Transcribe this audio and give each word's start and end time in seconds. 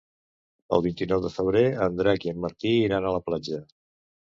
El 0.77 0.81
vint-i-nou 0.85 1.21
de 1.25 1.31
febrer 1.35 1.63
en 1.87 2.01
Drac 2.01 2.27
i 2.29 2.33
en 2.33 2.41
Martí 2.47 2.75
iran 2.89 3.09
a 3.09 3.15
la 3.19 3.23
platja. 3.31 3.63